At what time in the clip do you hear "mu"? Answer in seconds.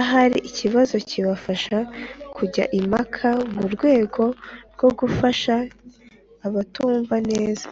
3.54-3.64